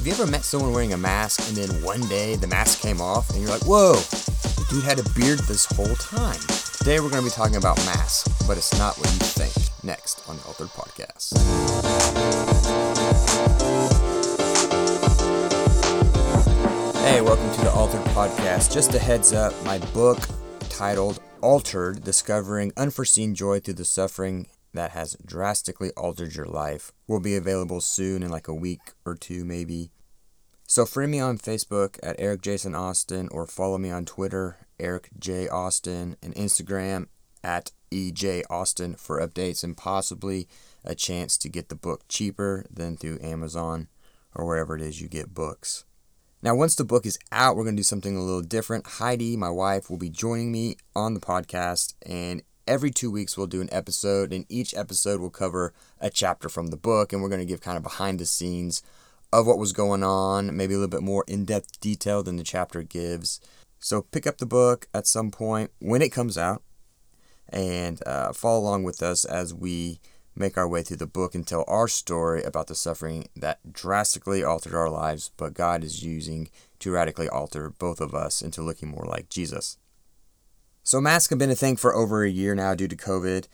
Have 0.00 0.06
you 0.06 0.14
ever 0.14 0.26
met 0.26 0.44
someone 0.44 0.72
wearing 0.72 0.94
a 0.94 0.96
mask 0.96 1.46
and 1.46 1.54
then 1.54 1.82
one 1.82 2.00
day 2.08 2.34
the 2.34 2.46
mask 2.46 2.80
came 2.80 3.02
off 3.02 3.28
and 3.28 3.42
you're 3.42 3.50
like, 3.50 3.66
whoa, 3.66 3.92
the 3.92 4.66
dude 4.70 4.82
had 4.82 4.98
a 4.98 5.02
beard 5.10 5.40
this 5.40 5.66
whole 5.66 5.94
time? 5.96 6.40
Today 6.78 7.00
we're 7.00 7.10
going 7.10 7.22
to 7.22 7.28
be 7.28 7.34
talking 7.34 7.56
about 7.56 7.76
masks, 7.84 8.26
but 8.46 8.56
it's 8.56 8.72
not 8.78 8.96
what 8.96 9.12
you 9.12 9.18
think. 9.18 9.52
Next 9.84 10.26
on 10.26 10.38
the 10.38 10.44
Altered 10.44 10.68
Podcast. 10.68 11.36
Hey, 17.02 17.20
welcome 17.20 17.52
to 17.56 17.60
the 17.60 17.70
Altered 17.70 18.00
Podcast. 18.14 18.72
Just 18.72 18.94
a 18.94 18.98
heads 18.98 19.34
up, 19.34 19.52
my 19.66 19.76
book 19.92 20.18
titled 20.70 21.20
Altered 21.42 22.02
Discovering 22.04 22.72
Unforeseen 22.74 23.34
Joy 23.34 23.60
Through 23.60 23.74
the 23.74 23.84
Suffering 23.84 24.46
that 24.72 24.92
has 24.92 25.16
drastically 25.24 25.90
altered 25.96 26.34
your 26.34 26.46
life 26.46 26.92
will 27.06 27.20
be 27.20 27.36
available 27.36 27.80
soon 27.80 28.22
in 28.22 28.30
like 28.30 28.48
a 28.48 28.54
week 28.54 28.80
or 29.04 29.14
two, 29.14 29.44
maybe. 29.44 29.90
So, 30.66 30.86
friend 30.86 31.10
me 31.10 31.18
on 31.18 31.38
Facebook 31.38 31.98
at 32.02 32.16
Eric 32.18 32.42
Jason 32.42 32.74
Austin 32.74 33.28
or 33.32 33.46
follow 33.46 33.76
me 33.78 33.90
on 33.90 34.04
Twitter, 34.04 34.58
Eric 34.78 35.10
J. 35.18 35.48
Austin, 35.48 36.16
and 36.22 36.34
Instagram 36.34 37.06
at 37.42 37.72
EJ 37.90 38.44
Austin 38.48 38.94
for 38.94 39.20
updates 39.20 39.64
and 39.64 39.76
possibly 39.76 40.46
a 40.84 40.94
chance 40.94 41.36
to 41.38 41.48
get 41.48 41.68
the 41.68 41.74
book 41.74 42.04
cheaper 42.08 42.64
than 42.70 42.96
through 42.96 43.18
Amazon 43.20 43.88
or 44.34 44.46
wherever 44.46 44.76
it 44.76 44.82
is 44.82 45.00
you 45.00 45.08
get 45.08 45.34
books. 45.34 45.84
Now, 46.42 46.54
once 46.54 46.74
the 46.74 46.84
book 46.84 47.04
is 47.04 47.18
out, 47.32 47.56
we're 47.56 47.64
going 47.64 47.76
to 47.76 47.80
do 47.80 47.84
something 47.84 48.16
a 48.16 48.22
little 48.22 48.40
different. 48.40 48.86
Heidi, 48.86 49.36
my 49.36 49.50
wife, 49.50 49.90
will 49.90 49.98
be 49.98 50.08
joining 50.08 50.50
me 50.50 50.76
on 50.96 51.12
the 51.12 51.20
podcast, 51.20 51.94
and 52.06 52.42
every 52.66 52.90
two 52.90 53.10
weeks 53.10 53.36
we'll 53.36 53.46
do 53.46 53.60
an 53.60 53.68
episode, 53.72 54.32
and 54.32 54.46
each 54.48 54.74
episode 54.74 55.20
will 55.20 55.30
cover 55.30 55.72
a 56.00 56.10
chapter 56.10 56.48
from 56.48 56.68
the 56.68 56.76
book, 56.76 57.12
and 57.12 57.22
we're 57.22 57.28
going 57.28 57.40
to 57.40 57.46
give 57.46 57.60
kind 57.60 57.76
of 57.76 57.82
behind 57.82 58.18
the 58.18 58.26
scenes 58.26 58.82
of 59.32 59.46
what 59.46 59.58
was 59.58 59.72
going 59.72 60.02
on, 60.02 60.56
maybe 60.56 60.74
a 60.74 60.76
little 60.76 60.88
bit 60.88 61.02
more 61.02 61.24
in 61.28 61.44
depth 61.44 61.80
detail 61.80 62.22
than 62.22 62.36
the 62.36 62.42
chapter 62.42 62.82
gives. 62.82 63.40
So 63.78 64.02
pick 64.02 64.26
up 64.26 64.38
the 64.38 64.46
book 64.46 64.88
at 64.92 65.06
some 65.06 65.30
point 65.30 65.70
when 65.78 66.02
it 66.02 66.10
comes 66.12 66.36
out, 66.36 66.62
and 67.48 68.00
uh, 68.06 68.32
follow 68.32 68.60
along 68.60 68.84
with 68.84 69.02
us 69.02 69.24
as 69.24 69.54
we 69.54 70.00
make 70.36 70.56
our 70.56 70.68
way 70.68 70.82
through 70.82 70.96
the 70.96 71.06
book 71.06 71.34
and 71.34 71.46
tell 71.46 71.64
our 71.66 71.88
story 71.88 72.42
about 72.42 72.68
the 72.68 72.74
suffering 72.74 73.28
that 73.36 73.72
drastically 73.72 74.42
altered 74.44 74.74
our 74.74 74.88
lives, 74.88 75.30
but 75.36 75.54
God 75.54 75.82
is 75.82 76.04
using 76.04 76.48
to 76.78 76.92
radically 76.92 77.28
alter 77.28 77.70
both 77.70 78.00
of 78.00 78.14
us 78.14 78.40
into 78.40 78.62
looking 78.62 78.88
more 78.88 79.06
like 79.06 79.28
Jesus. 79.28 79.76
So, 80.82 81.00
masks 81.00 81.30
have 81.30 81.38
been 81.38 81.50
a 81.50 81.54
thing 81.54 81.76
for 81.76 81.94
over 81.94 82.24
a 82.24 82.30
year 82.30 82.54
now 82.54 82.74
due 82.74 82.88
to 82.88 82.96
COVID. 82.96 83.46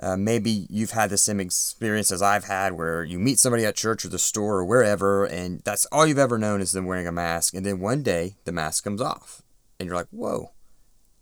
Uh, 0.00 0.16
maybe 0.16 0.66
you've 0.68 0.90
had 0.92 1.10
the 1.10 1.18
same 1.18 1.38
experience 1.38 2.10
as 2.10 2.22
I've 2.22 2.44
had 2.44 2.72
where 2.72 3.04
you 3.04 3.18
meet 3.18 3.38
somebody 3.38 3.64
at 3.64 3.76
church 3.76 4.04
or 4.04 4.08
the 4.08 4.18
store 4.18 4.58
or 4.58 4.64
wherever, 4.64 5.24
and 5.24 5.60
that's 5.64 5.86
all 5.86 6.06
you've 6.06 6.18
ever 6.18 6.38
known 6.38 6.60
is 6.60 6.72
them 6.72 6.86
wearing 6.86 7.06
a 7.06 7.12
mask. 7.12 7.54
And 7.54 7.64
then 7.64 7.78
one 7.78 8.02
day 8.02 8.36
the 8.44 8.52
mask 8.52 8.84
comes 8.84 9.00
off, 9.00 9.42
and 9.78 9.86
you're 9.86 9.96
like, 9.96 10.08
whoa, 10.10 10.52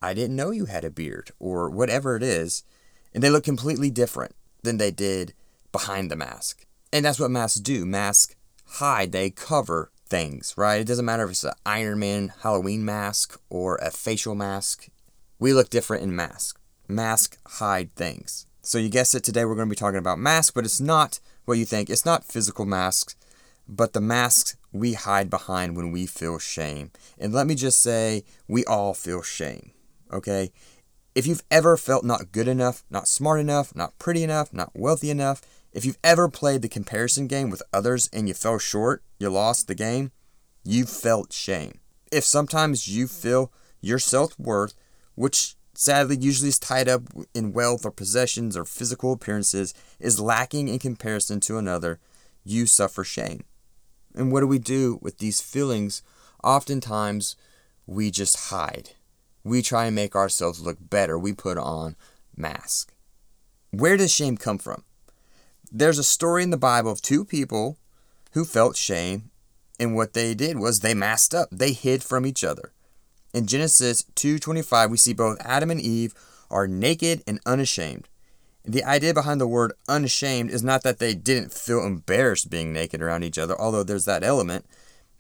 I 0.01 0.15
didn't 0.15 0.37
know 0.37 0.51
you 0.51 0.65
had 0.65 0.85
a 0.85 0.91
beard, 0.91 1.31
or 1.39 1.69
whatever 1.69 2.17
it 2.17 2.23
is. 2.23 2.63
And 3.13 3.23
they 3.23 3.31
look 3.31 3.45
completely 3.45 3.91
different 3.91 4.35
than 4.63 4.79
they 4.79 4.91
did 4.91 5.35
behind 5.73 6.11
the 6.11 6.17
mask. 6.17 6.65
And 6.93 7.05
that's 7.05 7.21
what 7.21 7.31
masks 7.31 7.61
do. 7.61 7.85
Masks 7.85 8.35
hide, 8.65 9.13
they 9.13 9.31
cover 9.31 9.91
things, 10.09 10.55
right? 10.57 10.81
It 10.81 10.87
doesn't 10.87 11.05
matter 11.05 11.25
if 11.25 11.31
it's 11.31 11.45
an 11.45 11.53
Iron 11.67 11.99
Man 11.99 12.33
Halloween 12.43 12.85
mask 12.85 13.41
or 13.51 13.77
a 13.77 13.91
facial 13.91 14.35
mask. 14.35 14.89
We 15.41 15.55
look 15.55 15.71
different 15.71 16.03
in 16.03 16.15
masks. 16.15 16.61
Masks 16.87 17.39
hide 17.47 17.95
things. 17.97 18.47
So 18.61 18.77
you 18.77 18.91
guessed 18.91 19.15
it, 19.15 19.25
today 19.25 19.47
we're 19.47 19.55
going 19.55 19.69
to 19.69 19.75
be 19.75 19.77
talking 19.77 19.99
about 19.99 20.19
masks, 20.19 20.51
but 20.51 20.67
it's 20.67 20.83
not 20.83 21.19
what 21.47 21.57
you 21.57 21.65
think. 21.65 21.89
It's 21.89 22.05
not 22.05 22.27
physical 22.27 22.67
masks, 22.67 23.17
but 23.67 23.95
the 23.95 24.03
masks 24.03 24.59
we 24.71 24.93
hide 24.93 25.31
behind 25.31 25.77
when 25.77 25.93
we 25.93 26.05
feel 26.05 26.39
shame. 26.39 26.91
And 27.19 27.33
let 27.33 27.47
me 27.47 27.55
just 27.55 27.83
say, 27.83 28.23
we 28.49 28.67
all 28.67 28.93
feel 28.93 29.23
shame, 29.23 29.71
okay? 30.13 30.53
If 31.15 31.27
you've 31.27 31.43
ever 31.51 31.79
felt 31.79 32.05
not 32.05 32.33
good 32.33 32.47
enough, 32.47 32.85
not 32.91 33.09
smart 33.09 33.41
enough, 33.41 33.75
not 33.75 33.99
pretty 33.99 34.23
enough, 34.23 34.53
not 34.53 34.73
wealthy 34.75 35.09
enough, 35.09 35.41
if 35.73 35.87
you've 35.87 35.99
ever 36.05 36.29
played 36.29 36.61
the 36.61 36.69
comparison 36.69 37.27
game 37.29 37.49
with 37.49 37.63
others 37.73 38.11
and 38.13 38.29
you 38.29 38.35
fell 38.35 38.59
short, 38.59 39.03
you 39.19 39.31
lost 39.31 39.69
the 39.69 39.75
game, 39.75 40.13
you've 40.65 40.91
felt 40.91 41.33
shame. 41.33 41.81
If 42.13 42.25
sometimes 42.25 42.89
you 42.89 43.09
feel 43.09 43.51
your 43.81 43.99
self 43.99 44.39
worth, 44.39 44.75
which 45.21 45.55
sadly 45.75 46.17
usually 46.17 46.49
is 46.49 46.59
tied 46.59 46.89
up 46.89 47.03
in 47.35 47.53
wealth 47.53 47.85
or 47.85 47.91
possessions 47.91 48.57
or 48.57 48.65
physical 48.65 49.13
appearances, 49.13 49.75
is 49.99 50.21
lacking 50.21 50.69
in 50.69 50.79
comparison 50.79 51.41
to 51.41 51.59
another, 51.59 51.99
you 52.45 52.67
suffer 52.67 53.05
shame. 53.05 53.45
And 54.15 54.33
what 54.33 54.41
do 54.41 54.47
we 54.47 54.59
do 54.59 54.99
with 55.03 55.19
these 55.19 55.41
feelings? 55.41 56.03
Oftentimes, 56.43 57.37
we 57.87 58.11
just 58.11 58.51
hide 58.51 58.91
we 59.45 59.63
try 59.63 59.87
and 59.87 59.95
make 59.95 60.15
ourselves 60.15 60.61
look 60.61 60.77
better. 60.81 61.19
We 61.19 61.33
put 61.33 61.59
on 61.59 61.97
mask. 62.37 62.93
Where 63.71 63.97
does 63.97 64.13
shame 64.13 64.37
come 64.37 64.59
from? 64.59 64.85
There's 65.73 65.99
a 65.99 66.05
story 66.05 66.43
in 66.43 66.51
the 66.51 66.57
Bible 66.57 66.91
of 66.91 67.01
two 67.01 67.25
people 67.25 67.79
who 68.33 68.45
felt 68.45 68.77
shame, 68.77 69.31
and 69.79 69.95
what 69.95 70.13
they 70.13 70.35
did 70.35 70.59
was 70.59 70.81
they 70.81 70.95
masked 70.95 71.35
up. 71.35 71.49
They 71.51 71.73
hid 71.73 72.03
from 72.03 72.27
each 72.27 72.45
other. 72.45 72.73
In 73.33 73.47
Genesis 73.47 74.05
2:25, 74.15 74.91
we 74.91 74.97
see 74.97 75.13
both 75.13 75.41
Adam 75.41 75.71
and 75.71 75.81
Eve 75.81 76.15
are 76.51 76.67
naked 76.67 77.23
and 77.27 77.41
unashamed. 77.47 78.09
The 78.65 78.85
idea 78.85 79.15
behind 79.15 79.41
the 79.41 79.47
word 79.47 79.73
unashamed 79.89 80.51
is 80.51 80.63
not 80.63 80.83
that 80.83 80.99
they 80.99 81.15
didn't 81.15 81.53
feel 81.53 81.85
embarrassed 81.85 82.51
being 82.51 82.73
naked 82.73 83.01
around 83.01 83.23
each 83.23 83.39
other, 83.39 83.59
although 83.59 83.85
there's 83.85 84.05
that 84.05 84.25
element. 84.25 84.67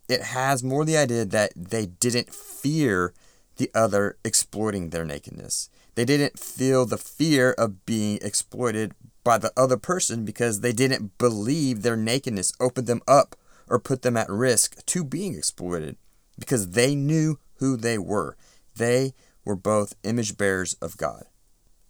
It 0.08 0.22
has 0.22 0.62
more 0.62 0.84
the 0.84 0.96
idea 0.96 1.24
that 1.24 1.52
they 1.56 1.86
didn't 1.86 2.34
fear 2.34 3.14
the 3.56 3.70
other 3.74 4.18
exploiting 4.24 4.90
their 4.90 5.04
nakedness. 5.04 5.70
They 5.94 6.04
didn't 6.04 6.38
feel 6.38 6.84
the 6.84 6.98
fear 6.98 7.52
of 7.52 7.86
being 7.86 8.18
exploited 8.22 8.92
by 9.22 9.38
the 9.38 9.52
other 9.56 9.76
person 9.76 10.24
because 10.24 10.60
they 10.60 10.72
didn't 10.72 11.16
believe 11.18 11.82
their 11.82 11.96
nakedness 11.96 12.52
opened 12.58 12.86
them 12.86 13.02
up 13.06 13.36
or 13.68 13.78
put 13.78 14.02
them 14.02 14.16
at 14.16 14.28
risk 14.28 14.84
to 14.86 15.04
being 15.04 15.34
exploited 15.34 15.96
because 16.38 16.70
they 16.70 16.94
knew 16.94 17.38
who 17.60 17.76
they 17.76 17.98
were. 17.98 18.36
They 18.76 19.14
were 19.44 19.56
both 19.56 19.94
image 20.02 20.36
bearers 20.36 20.74
of 20.82 20.96
God. 20.96 21.24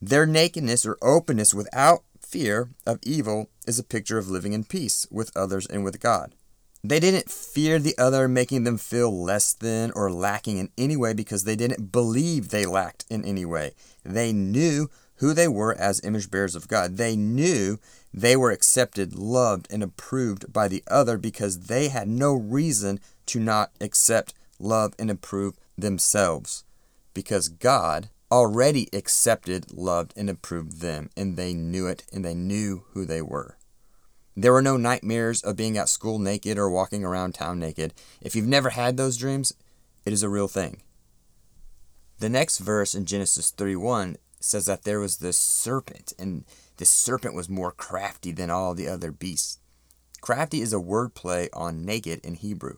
Their 0.02 0.26
nakedness 0.26 0.84
or 0.84 0.98
openness 1.02 1.54
without 1.54 2.04
fear 2.20 2.70
of 2.86 2.98
evil 3.02 3.50
is 3.66 3.78
a 3.78 3.84
picture 3.84 4.18
of 4.18 4.28
living 4.28 4.52
in 4.52 4.64
peace 4.64 5.06
with 5.10 5.36
others 5.36 5.66
and 5.66 5.84
with 5.84 6.00
God. 6.00 6.34
They 6.82 6.98
didn't 6.98 7.30
fear 7.30 7.78
the 7.78 7.96
other 7.98 8.26
making 8.26 8.64
them 8.64 8.78
feel 8.78 9.10
less 9.10 9.52
than 9.52 9.90
or 9.94 10.10
lacking 10.10 10.56
in 10.56 10.70
any 10.78 10.96
way 10.96 11.12
because 11.12 11.44
they 11.44 11.56
didn't 11.56 11.92
believe 11.92 12.48
they 12.48 12.64
lacked 12.64 13.04
in 13.10 13.24
any 13.24 13.44
way. 13.44 13.72
They 14.02 14.32
knew 14.32 14.88
who 15.16 15.34
they 15.34 15.48
were 15.48 15.74
as 15.74 16.02
image 16.02 16.30
bearers 16.30 16.54
of 16.54 16.68
God. 16.68 16.96
They 16.96 17.16
knew 17.16 17.78
they 18.12 18.34
were 18.34 18.50
accepted, 18.50 19.14
loved, 19.14 19.68
and 19.70 19.82
approved 19.82 20.50
by 20.50 20.68
the 20.68 20.82
other 20.86 21.18
because 21.18 21.66
they 21.66 21.88
had 21.88 22.08
no 22.08 22.32
reason 22.32 22.98
to 23.26 23.38
not 23.38 23.72
accept, 23.80 24.32
love, 24.60 24.94
and 24.98 25.10
approve 25.10 25.56
themselves 25.76 26.64
because 27.14 27.48
God 27.48 28.10
already 28.30 28.88
accepted, 28.92 29.72
loved, 29.72 30.12
and 30.16 30.30
approved 30.30 30.80
them, 30.80 31.10
and 31.16 31.36
they 31.36 31.52
knew 31.52 31.86
it 31.86 32.04
and 32.12 32.24
they 32.24 32.34
knew 32.34 32.84
who 32.92 33.04
they 33.04 33.22
were. 33.22 33.56
There 34.36 34.52
were 34.52 34.62
no 34.62 34.76
nightmares 34.76 35.42
of 35.42 35.56
being 35.56 35.76
at 35.76 35.88
school 35.88 36.18
naked 36.18 36.56
or 36.56 36.70
walking 36.70 37.04
around 37.04 37.34
town 37.34 37.58
naked. 37.58 37.92
If 38.20 38.36
you've 38.36 38.46
never 38.46 38.70
had 38.70 38.96
those 38.96 39.16
dreams, 39.16 39.52
it 40.04 40.12
is 40.12 40.22
a 40.22 40.28
real 40.28 40.48
thing. 40.48 40.82
The 42.20 42.28
next 42.28 42.58
verse 42.58 42.94
in 42.94 43.06
Genesis 43.06 43.50
31 43.50 44.16
says 44.38 44.66
that 44.66 44.84
there 44.84 45.00
was 45.00 45.18
this 45.18 45.38
serpent, 45.38 46.12
and 46.18 46.44
this 46.76 46.90
serpent 46.90 47.34
was 47.34 47.48
more 47.48 47.72
crafty 47.72 48.32
than 48.32 48.50
all 48.50 48.74
the 48.74 48.88
other 48.88 49.10
beasts. 49.10 49.58
Crafty 50.20 50.60
is 50.60 50.72
a 50.72 50.80
word 50.80 51.14
play 51.14 51.48
on 51.52 51.84
naked 51.84 52.20
in 52.24 52.34
Hebrew. 52.34 52.76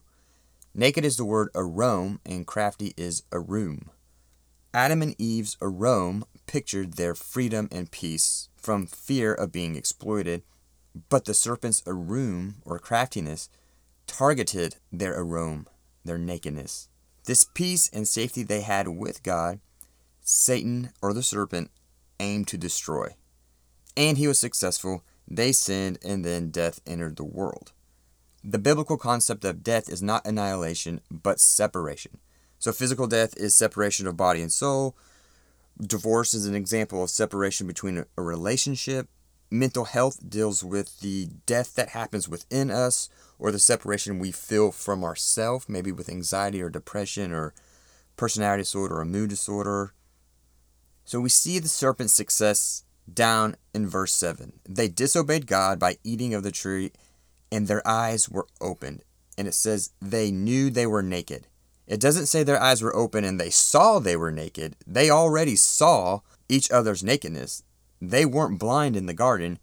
Naked 0.74 1.04
is 1.04 1.16
the 1.16 1.24
word 1.24 1.50
arom, 1.54 2.18
and 2.24 2.46
crafty 2.46 2.94
is 2.96 3.22
arum. 3.32 3.90
Adam 4.72 5.02
and 5.02 5.14
Eve's 5.18 5.56
arom 5.60 6.22
pictured 6.46 6.94
their 6.94 7.14
freedom 7.14 7.68
and 7.70 7.90
peace 7.90 8.48
from 8.56 8.86
fear 8.86 9.34
of 9.34 9.52
being 9.52 9.76
exploited 9.76 10.42
but 11.08 11.24
the 11.24 11.34
serpent's 11.34 11.82
arum, 11.86 12.56
or 12.64 12.78
craftiness, 12.78 13.48
targeted 14.06 14.76
their 14.92 15.14
arum, 15.14 15.66
their 16.04 16.18
nakedness. 16.18 16.88
This 17.24 17.44
peace 17.44 17.88
and 17.92 18.06
safety 18.06 18.42
they 18.42 18.60
had 18.62 18.88
with 18.88 19.22
God, 19.22 19.60
Satan, 20.20 20.90
or 21.00 21.12
the 21.12 21.22
serpent, 21.22 21.70
aimed 22.20 22.48
to 22.48 22.58
destroy. 22.58 23.14
And 23.96 24.18
he 24.18 24.26
was 24.26 24.38
successful. 24.38 25.04
They 25.28 25.52
sinned, 25.52 25.98
and 26.04 26.24
then 26.24 26.50
death 26.50 26.80
entered 26.86 27.16
the 27.16 27.24
world. 27.24 27.72
The 28.44 28.58
biblical 28.58 28.96
concept 28.96 29.44
of 29.44 29.62
death 29.62 29.88
is 29.88 30.02
not 30.02 30.26
annihilation, 30.26 31.00
but 31.10 31.40
separation. 31.40 32.18
So, 32.58 32.72
physical 32.72 33.06
death 33.06 33.36
is 33.36 33.54
separation 33.54 34.06
of 34.06 34.16
body 34.16 34.40
and 34.40 34.52
soul. 34.52 34.96
Divorce 35.80 36.34
is 36.34 36.46
an 36.46 36.54
example 36.54 37.02
of 37.02 37.10
separation 37.10 37.66
between 37.66 38.04
a 38.16 38.22
relationship 38.22 39.08
mental 39.52 39.84
health 39.84 40.18
deals 40.28 40.64
with 40.64 41.00
the 41.00 41.28
death 41.44 41.74
that 41.74 41.90
happens 41.90 42.28
within 42.28 42.70
us 42.70 43.08
or 43.38 43.52
the 43.52 43.58
separation 43.58 44.18
we 44.18 44.32
feel 44.32 44.72
from 44.72 45.04
ourselves, 45.04 45.68
maybe 45.68 45.92
with 45.92 46.08
anxiety 46.08 46.62
or 46.62 46.70
depression 46.70 47.32
or 47.32 47.52
personality 48.16 48.62
disorder 48.62 48.98
or 48.98 49.04
mood 49.04 49.28
disorder. 49.28 49.92
So 51.04 51.20
we 51.20 51.28
see 51.28 51.58
the 51.58 51.68
serpent's 51.68 52.14
success 52.14 52.84
down 53.12 53.56
in 53.74 53.86
verse 53.86 54.14
7. 54.14 54.52
They 54.66 54.88
disobeyed 54.88 55.46
God 55.46 55.78
by 55.78 55.98
eating 56.02 56.32
of 56.32 56.42
the 56.42 56.52
tree, 56.52 56.92
and 57.52 57.68
their 57.68 57.86
eyes 57.86 58.28
were 58.28 58.48
opened. 58.60 59.04
And 59.38 59.46
it 59.46 59.54
says 59.54 59.90
they 60.00 60.32
knew 60.32 60.70
they 60.70 60.86
were 60.86 61.02
naked. 61.02 61.46
It 61.86 62.00
doesn't 62.00 62.26
say 62.26 62.42
their 62.42 62.60
eyes 62.60 62.82
were 62.82 62.96
open 62.96 63.24
and 63.24 63.38
they 63.38 63.50
saw 63.50 63.98
they 63.98 64.16
were 64.16 64.32
naked. 64.32 64.76
They 64.86 65.10
already 65.10 65.56
saw 65.56 66.20
each 66.48 66.70
other's 66.70 67.04
nakedness. 67.04 67.62
They 68.00 68.24
weren't 68.24 68.58
blind 68.58 68.96
in 68.96 69.06
the 69.06 69.14
garden, 69.14 69.58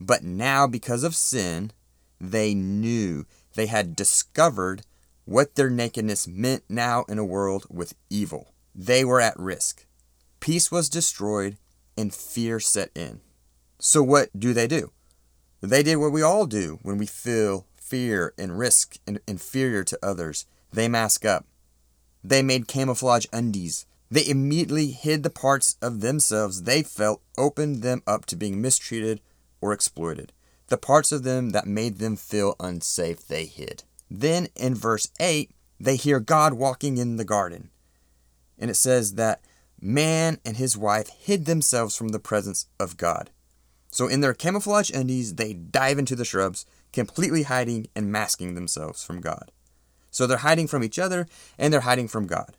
but 0.00 0.24
now 0.24 0.66
because 0.66 1.04
of 1.04 1.14
sin, 1.14 1.72
they 2.20 2.54
knew. 2.54 3.26
They 3.54 3.66
had 3.66 3.94
discovered 3.94 4.82
what 5.24 5.54
their 5.54 5.70
nakedness 5.70 6.26
meant 6.26 6.64
now 6.68 7.04
in 7.08 7.18
a 7.18 7.24
world 7.24 7.66
with 7.68 7.94
evil. 8.08 8.54
They 8.74 9.04
were 9.04 9.20
at 9.20 9.38
risk. 9.38 9.84
Peace 10.40 10.70
was 10.70 10.88
destroyed 10.88 11.58
and 11.96 12.14
fear 12.14 12.60
set 12.60 12.90
in. 12.94 13.20
So, 13.78 14.02
what 14.02 14.30
do 14.38 14.52
they 14.54 14.66
do? 14.66 14.92
They 15.60 15.82
did 15.82 15.96
what 15.96 16.12
we 16.12 16.22
all 16.22 16.46
do 16.46 16.78
when 16.82 16.98
we 16.98 17.06
feel 17.06 17.66
fear 17.76 18.32
and 18.38 18.58
risk 18.58 18.98
and 19.06 19.20
inferior 19.26 19.82
to 19.84 19.98
others. 20.02 20.46
They 20.72 20.88
mask 20.88 21.24
up. 21.24 21.46
They 22.22 22.42
made 22.42 22.68
camouflage 22.68 23.26
undies. 23.32 23.86
They 24.10 24.26
immediately 24.26 24.90
hid 24.90 25.22
the 25.22 25.30
parts 25.30 25.76
of 25.82 26.00
themselves 26.00 26.62
they 26.62 26.82
felt 26.82 27.22
opened 27.36 27.82
them 27.82 28.02
up 28.06 28.24
to 28.26 28.36
being 28.36 28.60
mistreated 28.60 29.20
or 29.60 29.72
exploited. 29.72 30.32
The 30.68 30.78
parts 30.78 31.12
of 31.12 31.22
them 31.22 31.50
that 31.50 31.66
made 31.66 31.98
them 31.98 32.16
feel 32.16 32.54
unsafe, 32.60 33.26
they 33.26 33.46
hid. 33.46 33.84
Then 34.10 34.48
in 34.54 34.74
verse 34.74 35.08
8, 35.18 35.50
they 35.80 35.96
hear 35.96 36.20
God 36.20 36.54
walking 36.54 36.98
in 36.98 37.16
the 37.16 37.24
garden. 37.24 37.70
And 38.58 38.70
it 38.70 38.74
says 38.74 39.14
that 39.14 39.40
man 39.80 40.38
and 40.44 40.56
his 40.56 40.76
wife 40.76 41.08
hid 41.08 41.44
themselves 41.44 41.96
from 41.96 42.08
the 42.08 42.18
presence 42.18 42.66
of 42.78 42.96
God. 42.96 43.30
So 43.90 44.06
in 44.06 44.20
their 44.20 44.34
camouflage 44.34 44.90
undies, 44.90 45.34
they 45.36 45.54
dive 45.54 45.98
into 45.98 46.14
the 46.14 46.24
shrubs, 46.24 46.66
completely 46.92 47.44
hiding 47.44 47.88
and 47.96 48.12
masking 48.12 48.54
themselves 48.54 49.02
from 49.02 49.20
God. 49.20 49.50
So 50.10 50.26
they're 50.26 50.38
hiding 50.38 50.66
from 50.66 50.84
each 50.84 50.98
other 50.98 51.26
and 51.58 51.72
they're 51.72 51.80
hiding 51.80 52.08
from 52.08 52.26
God. 52.26 52.56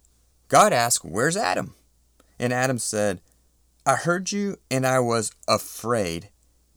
God 0.48 0.74
asked, 0.74 1.06
Where's 1.06 1.38
Adam? 1.38 1.76
And 2.40 2.54
Adam 2.54 2.80
said, 2.80 3.22
I 3.86 3.96
heard 3.96 4.32
you 4.32 4.58
and 4.70 4.86
I 4.86 5.00
was 5.00 5.32
afraid 5.48 6.30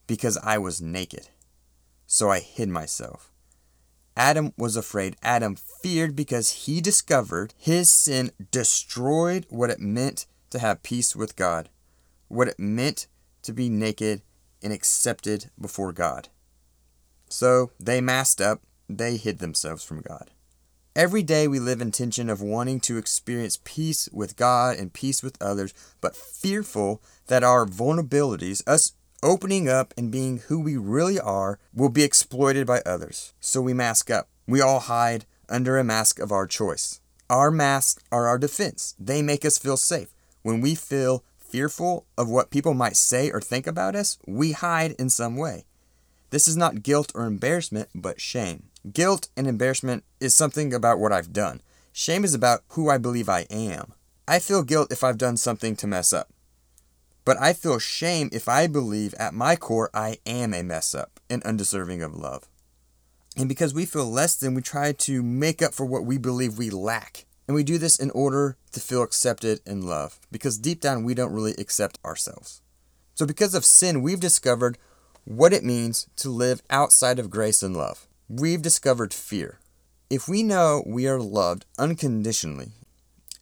because 0.07 0.37
I 0.39 0.59
was 0.59 0.83
naked. 0.83 1.29
So 2.07 2.31
I 2.31 2.41
hid 2.41 2.69
myself. 2.69 3.31
Adam 4.17 4.53
was 4.59 4.77
afraid. 4.77 5.17
Adam 5.23 5.57
feared 5.57 6.15
because 6.15 6.67
he 6.67 6.81
discovered 6.81 7.55
his 7.57 7.91
sin 7.91 8.31
destroyed 8.51 9.47
what 9.49 9.71
it 9.71 9.81
meant 9.81 10.27
to 10.51 10.59
have 10.59 10.83
peace 10.83 11.17
with 11.17 11.37
God, 11.37 11.71
what 12.29 12.49
it 12.49 12.59
meant 12.59 13.07
to 13.43 13.53
be 13.53 13.71
naked 13.71 14.23
and 14.63 14.73
accepted 14.73 15.51
before 15.61 15.93
God. 15.93 16.29
So 17.29 17.71
they 17.81 18.01
masked 18.01 18.41
up, 18.41 18.61
they 18.89 19.17
hid 19.17 19.39
themselves 19.39 19.85
from 19.85 20.03
God. 20.03 20.31
Every 20.95 21.23
day 21.23 21.49
we 21.49 21.59
live 21.59 21.81
in 21.81 21.91
tension 21.91 22.29
of 22.29 22.43
wanting 22.43 22.79
to 22.81 22.99
experience 22.99 23.59
peace 23.65 24.11
with 24.13 24.37
God 24.37 24.77
and 24.77 24.93
peace 24.93 25.23
with 25.23 25.41
others, 25.41 25.73
but 26.03 26.15
fearful 26.15 27.01
that 27.29 27.43
our 27.43 27.65
vulnerabilities, 27.65 28.63
us 28.67 28.93
opening 29.23 29.71
up 29.71 29.95
and 29.97 30.11
being 30.11 30.39
who 30.49 30.61
we 30.61 30.77
really 30.77 31.19
are, 31.19 31.59
will 31.75 31.89
be 31.89 32.03
exploited 32.03 32.67
by 32.67 32.83
others. 32.85 33.33
So 33.41 33.63
we 33.63 33.73
mask 33.73 34.11
up. 34.11 34.29
We 34.47 34.61
all 34.61 34.81
hide 34.81 35.25
under 35.49 35.79
a 35.79 35.85
mask 35.85 36.19
of 36.19 36.31
our 36.31 36.47
choice. 36.47 37.01
Our 37.31 37.51
masks 37.51 38.03
are 38.13 38.27
our 38.27 38.39
defense. 38.39 38.95
They 38.99 39.23
make 39.23 39.47
us 39.47 39.57
feel 39.57 39.79
safe. 39.79 40.13
When 40.43 40.61
we 40.61 40.75
feel 40.75 41.25
fearful 41.53 42.07
of 42.17 42.31
what 42.31 42.51
people 42.51 42.73
might 42.73 42.97
say 42.97 43.31
or 43.31 43.41
think 43.41 43.67
about 43.67 43.95
us, 43.95 44.19
we 44.27 44.53
hide 44.53 44.93
in 44.93 45.11
some 45.11 45.37
way. 45.37 45.67
This 46.31 46.49
is 46.49 46.57
not 46.57 46.83
guilt 46.83 47.13
or 47.15 47.27
embarrassment, 47.27 47.91
but 47.95 48.23
shame. 48.23 48.71
Guilt 48.91 49.29
and 49.37 49.47
embarrassment 49.47 50.03
is 50.19 50.35
something 50.35 50.73
about 50.73 50.99
what 50.99 51.13
I've 51.13 51.35
done. 51.35 51.61
Shame 51.93 52.25
is 52.25 52.33
about 52.33 52.63
who 52.69 52.89
I 52.89 52.97
believe 52.97 53.29
I 53.29 53.41
am. 53.51 53.93
I 54.27 54.39
feel 54.39 54.63
guilt 54.63 54.91
if 54.91 55.05
I've 55.05 55.19
done 55.19 55.37
something 55.37 55.77
to 55.77 55.87
mess 55.87 56.15
up. 56.15 56.31
But 57.27 57.37
I 57.39 57.53
feel 57.53 57.79
shame 57.79 58.31
if 58.33 58.49
I 58.49 58.67
believe 58.67 59.13
at 59.15 59.35
my 59.35 59.55
core 59.55 59.91
I 59.93 60.17
am 60.25 60.55
a 60.55 60.63
mess 60.63 60.95
up 60.95 61.21
and 61.29 61.43
undeserving 61.43 62.01
of 62.01 62.15
love. 62.17 62.49
And 63.37 63.47
because 63.47 63.75
we 63.75 63.85
feel 63.85 64.11
less 64.11 64.35
than, 64.37 64.55
we 64.55 64.63
try 64.63 64.93
to 64.93 65.23
make 65.23 65.61
up 65.61 65.75
for 65.75 65.85
what 65.85 66.07
we 66.07 66.17
believe 66.17 66.57
we 66.57 66.71
lack. 66.71 67.27
And 67.47 67.55
we 67.55 67.65
do 67.65 67.79
this 67.79 67.99
in 67.99 68.11
order 68.11 68.57
to 68.73 68.81
feel 68.81 69.03
accepted 69.03 69.61
and 69.67 69.85
loved, 69.85 70.27
because 70.31 70.59
deep 70.59 70.81
down 70.81 71.05
we 71.05 71.15
don't 71.15 71.33
really 71.33 71.55
accept 71.59 71.99
ourselves. 72.05 72.63
So, 73.15 73.27
because 73.27 73.55
of 73.55 73.65
sin, 73.65 74.03
we've 74.03 74.21
discovered 74.21 74.79
what 75.25 75.53
it 75.53 75.65
means 75.65 76.09
to 76.17 76.31
live 76.31 76.63
outside 76.71 77.19
of 77.19 77.31
grace 77.31 77.63
and 77.63 77.77
love. 77.77 78.07
We've 78.29 78.63
discovered 78.63 79.13
fear. 79.13 79.59
If 80.09 80.29
we 80.29 80.43
know 80.43 80.83
we 80.87 81.07
are 81.07 81.21
loved 81.21 81.67
unconditionally, 81.79 82.73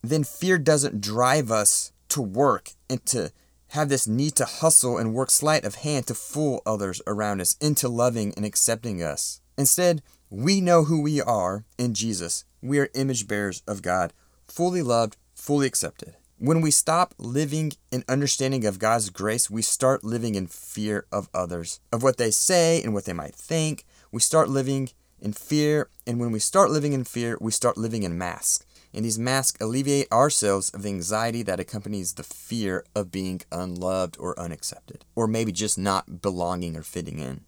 then 0.03 0.25
fear 0.25 0.59
doesn't 0.59 1.01
drive 1.01 1.51
us 1.51 1.93
to 2.09 2.23
work 2.23 2.71
and 2.89 3.05
to 3.07 3.33
have 3.69 3.89
this 3.89 4.07
need 4.07 4.35
to 4.37 4.45
hustle 4.45 4.99
and 4.99 5.15
work 5.15 5.31
sleight 5.31 5.65
of 5.65 5.77
hand 5.77 6.07
to 6.09 6.15
fool 6.15 6.63
others 6.67 7.01
around 7.07 7.41
us 7.41 7.57
into 7.61 7.89
loving 7.89 8.35
and 8.37 8.45
accepting 8.45 9.03
us. 9.03 9.41
Instead, 9.57 10.03
we 10.31 10.61
know 10.61 10.85
who 10.85 11.03
we 11.03 11.21
are 11.21 11.65
in 11.77 11.93
Jesus. 11.93 12.45
We 12.63 12.79
are 12.79 12.89
image 12.95 13.27
bearers 13.27 13.63
of 13.67 13.83
God, 13.83 14.13
fully 14.47 14.81
loved, 14.81 15.17
fully 15.35 15.67
accepted. 15.67 16.15
When 16.39 16.61
we 16.61 16.71
stop 16.71 17.15
living 17.19 17.73
in 17.91 18.05
understanding 18.09 18.65
of 18.65 18.79
God's 18.79 19.11
grace, 19.11 19.51
we 19.51 19.61
start 19.61 20.05
living 20.05 20.37
in 20.37 20.47
fear 20.47 21.05
of 21.11 21.29
others, 21.35 21.81
of 21.93 22.03
what 22.03 22.17
they 22.17 22.31
say 22.31 22.81
and 22.83 22.95
what 22.95 23.05
they 23.05 23.13
might 23.13 23.35
think. 23.35 23.85
We 24.13 24.21
start 24.21 24.49
living 24.49 24.91
in 25.21 25.33
fear, 25.33 25.91
and 26.07 26.19
when 26.21 26.31
we 26.31 26.39
start 26.39 26.71
living 26.71 26.93
in 26.93 27.05
fear, 27.05 27.37
we 27.41 27.51
start 27.51 27.77
living 27.77 28.05
in 28.05 28.17
masks. 28.17 28.65
And 28.95 29.05
these 29.05 29.19
masks 29.19 29.61
alleviate 29.61 30.11
ourselves 30.11 30.71
of 30.71 30.83
the 30.83 30.89
anxiety 30.89 31.43
that 31.43 31.61
accompanies 31.61 32.15
the 32.15 32.23
fear 32.23 32.85
of 32.95 33.13
being 33.13 33.41
unloved 33.53 34.17
or 34.19 34.39
unaccepted, 34.39 35.05
or 35.15 35.27
maybe 35.27 35.53
just 35.53 35.77
not 35.77 36.23
belonging 36.23 36.77
or 36.77 36.83
fitting 36.83 37.19
in. 37.19 37.43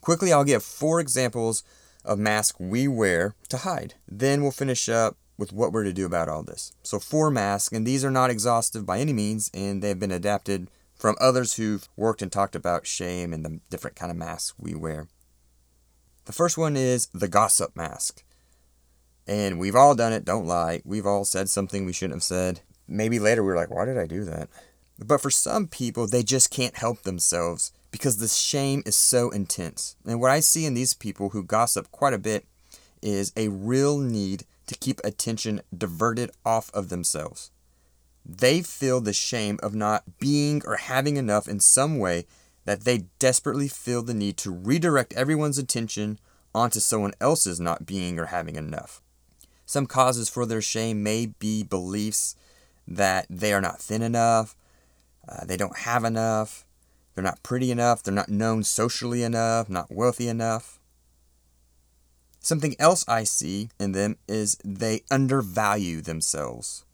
Quickly, 0.00 0.32
I'll 0.32 0.44
give 0.44 0.62
four 0.62 1.00
examples 1.00 1.62
of 2.08 2.18
masks 2.18 2.58
we 2.58 2.88
wear 2.88 3.34
to 3.48 3.58
hide. 3.58 3.94
Then 4.08 4.42
we'll 4.42 4.50
finish 4.50 4.88
up 4.88 5.16
with 5.36 5.52
what 5.52 5.72
we're 5.72 5.84
to 5.84 5.92
do 5.92 6.06
about 6.06 6.28
all 6.28 6.42
this. 6.42 6.72
So, 6.82 6.98
four 6.98 7.30
masks, 7.30 7.72
and 7.72 7.86
these 7.86 8.04
are 8.04 8.10
not 8.10 8.30
exhaustive 8.30 8.84
by 8.84 8.98
any 8.98 9.12
means, 9.12 9.50
and 9.54 9.82
they've 9.82 9.98
been 9.98 10.10
adapted 10.10 10.68
from 10.96 11.14
others 11.20 11.54
who've 11.54 11.88
worked 11.96 12.22
and 12.22 12.32
talked 12.32 12.56
about 12.56 12.86
shame 12.86 13.32
and 13.32 13.44
the 13.44 13.60
different 13.70 13.96
kind 13.96 14.10
of 14.10 14.16
masks 14.16 14.54
we 14.58 14.74
wear. 14.74 15.06
The 16.24 16.32
first 16.32 16.58
one 16.58 16.76
is 16.76 17.06
the 17.14 17.28
gossip 17.28 17.76
mask. 17.76 18.24
And 19.26 19.60
we've 19.60 19.76
all 19.76 19.94
done 19.94 20.12
it, 20.12 20.24
don't 20.24 20.46
lie. 20.46 20.82
We've 20.84 21.06
all 21.06 21.24
said 21.24 21.48
something 21.48 21.84
we 21.84 21.92
shouldn't 21.92 22.16
have 22.16 22.22
said. 22.22 22.60
Maybe 22.88 23.18
later 23.18 23.42
we 23.42 23.48
were 23.48 23.56
like, 23.56 23.70
why 23.70 23.84
did 23.84 23.98
I 23.98 24.06
do 24.06 24.24
that? 24.24 24.48
But 24.98 25.20
for 25.20 25.30
some 25.30 25.68
people, 25.68 26.06
they 26.06 26.22
just 26.22 26.50
can't 26.50 26.76
help 26.76 27.02
themselves 27.02 27.70
because 27.98 28.18
the 28.18 28.28
shame 28.28 28.82
is 28.86 28.96
so 28.96 29.30
intense. 29.30 29.96
And 30.06 30.20
what 30.20 30.30
I 30.30 30.40
see 30.40 30.64
in 30.64 30.74
these 30.74 30.94
people 30.94 31.30
who 31.30 31.42
gossip 31.42 31.90
quite 31.90 32.14
a 32.14 32.18
bit 32.18 32.46
is 33.02 33.32
a 33.36 33.48
real 33.48 33.98
need 33.98 34.44
to 34.68 34.76
keep 34.76 35.00
attention 35.02 35.62
diverted 35.76 36.30
off 36.44 36.70
of 36.72 36.88
themselves. 36.88 37.50
They 38.24 38.62
feel 38.62 39.00
the 39.00 39.12
shame 39.12 39.58
of 39.62 39.74
not 39.74 40.18
being 40.18 40.62
or 40.64 40.76
having 40.76 41.16
enough 41.16 41.48
in 41.48 41.60
some 41.60 41.98
way 41.98 42.26
that 42.64 42.82
they 42.82 43.04
desperately 43.18 43.66
feel 43.66 44.02
the 44.02 44.14
need 44.14 44.36
to 44.38 44.50
redirect 44.50 45.14
everyone's 45.14 45.58
attention 45.58 46.18
onto 46.54 46.80
someone 46.80 47.12
else's 47.20 47.58
not 47.58 47.86
being 47.86 48.18
or 48.18 48.26
having 48.26 48.56
enough. 48.56 49.00
Some 49.64 49.86
causes 49.86 50.28
for 50.28 50.46
their 50.46 50.62
shame 50.62 51.02
may 51.02 51.26
be 51.26 51.62
beliefs 51.62 52.36
that 52.86 53.26
they 53.28 53.52
are 53.52 53.60
not 53.60 53.80
thin 53.80 54.02
enough, 54.02 54.54
uh, 55.28 55.44
they 55.44 55.56
don't 55.56 55.78
have 55.78 56.04
enough, 56.04 56.66
they're 57.18 57.24
not 57.24 57.42
pretty 57.42 57.72
enough, 57.72 58.00
they're 58.00 58.14
not 58.14 58.28
known 58.28 58.62
socially 58.62 59.24
enough, 59.24 59.68
not 59.68 59.90
wealthy 59.90 60.28
enough. 60.28 60.78
Something 62.38 62.76
else 62.78 63.04
I 63.08 63.24
see 63.24 63.70
in 63.80 63.90
them 63.90 64.18
is 64.28 64.56
they 64.64 65.02
undervalue 65.10 66.00
themselves. 66.00 66.84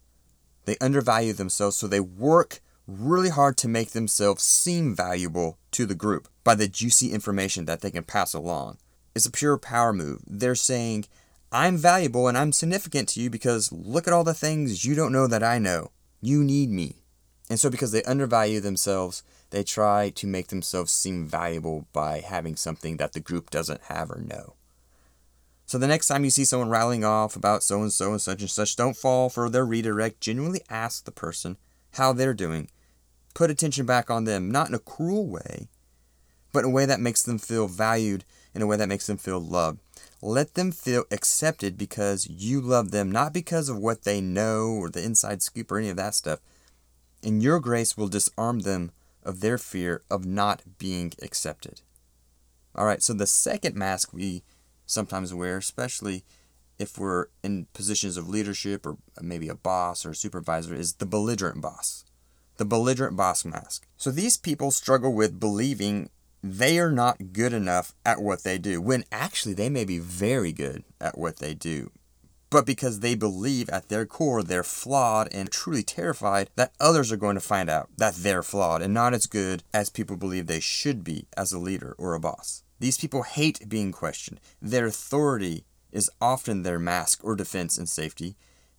They 0.64 0.78
undervalue 0.80 1.34
themselves, 1.34 1.76
so 1.76 1.86
they 1.86 2.00
work 2.00 2.60
really 2.86 3.28
hard 3.28 3.58
to 3.58 3.68
make 3.68 3.90
themselves 3.90 4.42
seem 4.42 4.96
valuable 4.96 5.58
to 5.72 5.84
the 5.84 5.94
group 5.94 6.26
by 6.42 6.54
the 6.54 6.68
juicy 6.68 7.12
information 7.12 7.66
that 7.66 7.82
they 7.82 7.90
can 7.90 8.04
pass 8.04 8.32
along. 8.32 8.78
It's 9.14 9.26
a 9.26 9.30
pure 9.30 9.58
power 9.58 9.92
move. 9.92 10.22
They're 10.26 10.54
saying, 10.54 11.04
I'm 11.52 11.76
valuable 11.76 12.28
and 12.28 12.38
I'm 12.38 12.52
significant 12.52 13.10
to 13.10 13.20
you 13.20 13.28
because 13.28 13.70
look 13.70 14.08
at 14.08 14.14
all 14.14 14.24
the 14.24 14.32
things 14.32 14.86
you 14.86 14.94
don't 14.94 15.12
know 15.12 15.26
that 15.26 15.42
I 15.42 15.58
know. 15.58 15.90
You 16.22 16.42
need 16.42 16.70
me. 16.70 17.02
And 17.50 17.60
so, 17.60 17.68
because 17.68 17.92
they 17.92 18.02
undervalue 18.04 18.60
themselves, 18.60 19.22
they 19.50 19.62
try 19.62 20.10
to 20.10 20.26
make 20.26 20.48
themselves 20.48 20.92
seem 20.92 21.26
valuable 21.26 21.86
by 21.92 22.20
having 22.20 22.56
something 22.56 22.96
that 22.96 23.12
the 23.12 23.20
group 23.20 23.50
doesn't 23.50 23.82
have 23.84 24.10
or 24.10 24.20
know. 24.20 24.54
So 25.66 25.78
the 25.78 25.86
next 25.86 26.08
time 26.08 26.24
you 26.24 26.30
see 26.30 26.44
someone 26.44 26.68
rattling 26.68 27.04
off 27.04 27.36
about 27.36 27.62
so 27.62 27.80
and 27.80 27.92
so 27.92 28.10
and 28.10 28.20
such 28.20 28.40
and 28.40 28.50
such, 28.50 28.76
don't 28.76 28.96
fall 28.96 29.30
for 29.30 29.48
their 29.48 29.64
redirect. 29.64 30.20
Genuinely 30.20 30.60
ask 30.68 31.04
the 31.04 31.10
person 31.10 31.56
how 31.92 32.12
they're 32.12 32.34
doing. 32.34 32.68
Put 33.34 33.50
attention 33.50 33.86
back 33.86 34.10
on 34.10 34.24
them, 34.24 34.50
not 34.50 34.68
in 34.68 34.74
a 34.74 34.78
cruel 34.78 35.26
way, 35.26 35.68
but 36.52 36.64
in 36.64 36.70
a 36.70 36.72
way 36.72 36.86
that 36.86 37.00
makes 37.00 37.22
them 37.22 37.38
feel 37.38 37.66
valued, 37.66 38.24
in 38.54 38.62
a 38.62 38.66
way 38.66 38.76
that 38.76 38.88
makes 38.88 39.06
them 39.06 39.16
feel 39.16 39.40
loved. 39.40 39.80
Let 40.20 40.54
them 40.54 40.70
feel 40.70 41.04
accepted 41.10 41.76
because 41.76 42.28
you 42.28 42.60
love 42.60 42.90
them, 42.90 43.10
not 43.10 43.32
because 43.32 43.68
of 43.68 43.78
what 43.78 44.04
they 44.04 44.20
know 44.20 44.68
or 44.68 44.88
the 44.88 45.02
inside 45.02 45.42
scoop 45.42 45.72
or 45.72 45.78
any 45.78 45.88
of 45.88 45.96
that 45.96 46.14
stuff. 46.14 46.40
And 47.22 47.42
your 47.42 47.58
grace 47.58 47.96
will 47.96 48.08
disarm 48.08 48.60
them 48.60 48.92
of 49.24 49.40
their 49.40 49.58
fear 49.58 50.02
of 50.10 50.24
not 50.24 50.62
being 50.78 51.12
accepted. 51.22 51.80
All 52.74 52.86
right, 52.86 53.02
so 53.02 53.12
the 53.12 53.26
second 53.26 53.76
mask 53.76 54.12
we 54.12 54.42
sometimes 54.86 55.32
wear, 55.32 55.58
especially 55.58 56.24
if 56.78 56.98
we're 56.98 57.26
in 57.42 57.66
positions 57.72 58.16
of 58.16 58.28
leadership 58.28 58.84
or 58.84 58.96
maybe 59.20 59.48
a 59.48 59.54
boss 59.54 60.04
or 60.04 60.10
a 60.10 60.14
supervisor, 60.16 60.74
is 60.74 60.94
the 60.94 61.06
belligerent 61.06 61.60
boss. 61.60 62.04
The 62.56 62.64
belligerent 62.64 63.16
boss 63.16 63.44
mask. 63.44 63.86
So 63.96 64.10
these 64.10 64.36
people 64.36 64.70
struggle 64.70 65.12
with 65.12 65.40
believing 65.40 66.10
they 66.42 66.78
are 66.78 66.90
not 66.90 67.32
good 67.32 67.52
enough 67.52 67.94
at 68.04 68.20
what 68.20 68.44
they 68.44 68.58
do, 68.58 68.80
when 68.80 69.04
actually 69.10 69.54
they 69.54 69.70
may 69.70 69.84
be 69.84 69.98
very 69.98 70.52
good 70.52 70.84
at 71.00 71.16
what 71.16 71.38
they 71.38 71.54
do. 71.54 71.90
But 72.54 72.66
because 72.66 73.00
they 73.00 73.16
believe 73.16 73.68
at 73.70 73.88
their 73.88 74.06
core 74.06 74.40
they're 74.40 74.62
flawed 74.62 75.26
and 75.34 75.50
truly 75.50 75.82
terrified 75.82 76.50
that 76.54 76.72
others 76.78 77.10
are 77.10 77.16
going 77.16 77.34
to 77.34 77.40
find 77.40 77.68
out 77.68 77.88
that 77.96 78.14
they're 78.14 78.44
flawed 78.44 78.80
and 78.80 78.94
not 78.94 79.12
as 79.12 79.26
good 79.26 79.64
as 79.74 79.90
people 79.90 80.16
believe 80.16 80.46
they 80.46 80.60
should 80.60 81.02
be 81.02 81.26
as 81.36 81.50
a 81.50 81.58
leader 81.58 81.96
or 81.98 82.14
a 82.14 82.20
boss. 82.20 82.62
These 82.78 82.96
people 82.96 83.24
hate 83.24 83.68
being 83.68 83.90
questioned. 83.90 84.38
Their 84.62 84.86
authority 84.86 85.64
is 85.90 86.08
often 86.20 86.62
their 86.62 86.78
mask 86.78 87.24
or 87.24 87.34
defense 87.34 87.76
and 87.76 87.88
safety. 87.88 88.36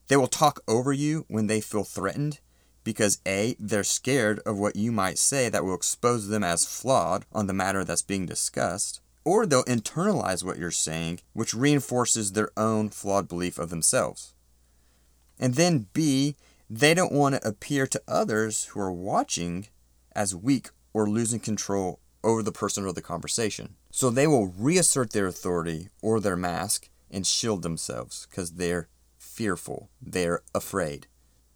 They 0.08 0.16
will 0.16 0.28
talk 0.28 0.62
over 0.70 0.94
you 0.94 1.26
when 1.28 1.48
they 1.48 1.60
feel 1.60 1.84
threatened 1.84 2.40
because 2.86 3.20
A, 3.28 3.58
they're 3.60 3.84
scared 3.84 4.40
of 4.46 4.58
what 4.58 4.78
you 4.78 4.94
might 4.94 5.18
say 5.18 5.50
that 5.50 5.66
will 5.66 5.76
expose 5.76 6.30
them 6.30 6.46
as 6.46 6.66
flawed 6.66 7.26
on 7.34 7.48
the 7.48 7.54
matter 7.54 7.84
that's 7.84 8.04
being 8.04 8.26
discussed, 8.26 9.02
or 9.26 9.46
they'll 9.46 9.64
internalize 9.66 10.44
what 10.44 10.58
you're 10.58 10.72
saying, 10.72 11.20
which 11.34 11.54
reinforces 11.54 12.32
their 12.32 12.50
own 12.56 12.90
flawed 12.90 13.28
belief 13.28 13.58
of 13.58 13.70
themselves. 13.70 14.34
And 15.40 15.56
then 15.56 15.88
B, 15.92 16.36
they 16.70 16.94
don't 16.94 17.12
want 17.12 17.36
to 17.36 17.48
appear 17.48 17.88
to 17.88 18.02
others 18.08 18.66
who 18.66 18.80
are 18.80 18.92
watching 18.92 19.68
as 20.16 20.36
weak 20.36 20.70
or 20.94 21.10
losing 21.10 21.40
control 21.40 22.00
over 22.24 22.42
the 22.42 22.52
person 22.52 22.86
or 22.86 22.94
the 22.94 23.02
conversation. 23.02 23.76
So 23.92 24.10
they 24.10 24.28
will 24.28 24.48
reassert 24.48 25.12
their 25.12 25.28
authority 25.28 25.90
or 26.02 26.20
their 26.20 26.38
mask 26.38 26.90
and 27.12 27.26
shield 27.26 27.62
themselves 27.62 28.28
because 28.30 28.54
they're 28.54 28.88
fearful, 29.18 29.90
they're 30.02 30.42
afraid. 30.54 31.08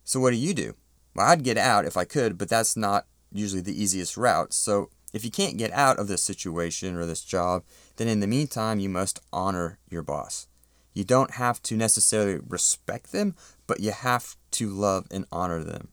So 0.04 0.20
what 0.20 0.32
do 0.32 0.38
you 0.38 0.54
do? 0.54 0.76
Well, 1.16 1.28
I'd 1.28 1.44
get 1.44 1.58
out 1.58 1.86
if 1.86 1.98
I 1.98 2.06
could, 2.06 2.38
but 2.38 2.50
that's 2.50 2.76
not 2.76 3.06
usually 3.32 3.62
the 3.62 3.82
easiest 3.82 4.18
route. 4.18 4.54
So 4.54 4.90
if 5.14 5.26
you 5.26 5.32
can't 5.32 5.58
get 5.58 5.72
out 5.72 6.00
of 6.00 6.08
this 6.08 6.24
situation 6.24 6.96
or 6.96 7.06
this 7.06 7.24
job, 7.24 7.64
then 7.98 8.08
in 8.08 8.20
the 8.20 8.28
meantime, 8.28 8.80
you 8.80 8.90
must 8.90 9.20
honor 9.34 9.80
your 9.90 10.04
boss. 10.04 10.48
You 10.94 11.04
don't 11.04 11.32
have 11.32 11.62
to 11.64 11.78
necessarily 11.78 12.40
respect 12.48 13.12
them, 13.12 13.36
but 13.68 13.80
you 13.80 13.92
have 13.92 14.36
to 14.52 14.70
love 14.70 15.08
and 15.12 15.26
honor 15.32 15.64
them. 15.64 15.90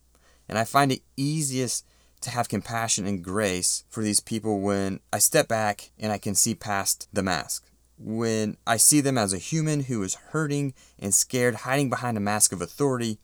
And 0.49 0.59
I 0.59 0.65
find 0.65 0.93
it 0.93 1.03
easiest 1.17 1.87
to 2.23 2.31
have 2.31 2.49
compassion 2.49 3.07
and 3.07 3.23
grace 3.23 3.85
for 3.89 4.03
these 4.03 4.21
people 4.21 4.61
when 4.61 5.01
I 5.13 5.19
step 5.19 5.49
back 5.49 5.91
and 5.99 6.13
I 6.13 6.19
can 6.19 6.35
see 6.35 6.55
past 6.55 7.09
the 7.13 7.23
mask. 7.23 7.65
When 7.99 8.57
I 8.67 8.77
see 8.77 9.01
them 9.01 9.17
as 9.17 9.33
a 9.33 9.39
human 9.39 9.85
who 9.85 10.03
is 10.03 10.15
hurting 10.15 10.75
and 10.99 11.15
scared, 11.15 11.55
hiding 11.57 11.89
behind 11.89 12.17
a 12.17 12.21
mask 12.21 12.53
of 12.53 12.61
authority, 12.61 13.19